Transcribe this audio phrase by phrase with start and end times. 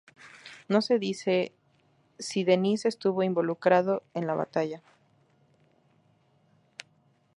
[0.67, 1.51] No se dice
[2.17, 4.81] si Dennis estuvo involucrado en la batalla.